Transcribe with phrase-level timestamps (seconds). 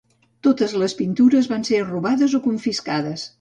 [0.45, 3.29] Totes les pintures van ser robades o confiscades.